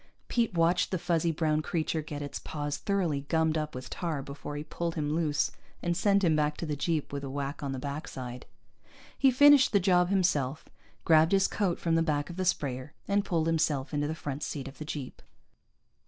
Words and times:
Pete 0.29 0.55
watched 0.55 0.89
the 0.89 0.97
fuzzy 0.97 1.31
brown 1.31 1.61
creature 1.61 2.01
get 2.01 2.23
its 2.23 2.39
paws 2.39 2.77
thoroughly 2.77 3.21
gummed 3.29 3.55
up 3.55 3.75
with 3.75 3.87
tar 3.87 4.23
before 4.23 4.55
he 4.55 4.63
pulled 4.63 4.95
him 4.95 5.13
loose 5.13 5.51
and 5.83 5.95
sent 5.95 6.23
him 6.23 6.35
back 6.35 6.57
to 6.57 6.65
the 6.65 6.75
jeep 6.75 7.13
with 7.13 7.23
a 7.23 7.29
whack 7.29 7.61
on 7.61 7.71
the 7.71 7.77
backside. 7.77 8.47
He 9.15 9.29
finished 9.29 9.73
the 9.73 9.79
job 9.79 10.09
himself, 10.09 10.65
grabbed 11.05 11.33
his 11.33 11.47
coat 11.47 11.77
from 11.77 11.93
the 11.93 12.01
back 12.01 12.31
of 12.31 12.35
the 12.35 12.45
sprayer, 12.45 12.93
and 13.07 13.23
pulled 13.23 13.45
himself 13.45 13.93
into 13.93 14.07
the 14.07 14.15
front 14.15 14.41
seat 14.41 14.67
of 14.67 14.79
the 14.79 14.85
jeep. 14.85 15.21